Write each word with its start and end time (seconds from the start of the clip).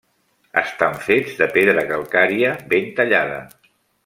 Estan 0.61 0.97
fets 1.09 1.37
de 1.41 1.49
pedra 1.57 1.85
calcària 1.93 2.57
ben 2.75 2.93
tallada. 3.01 3.41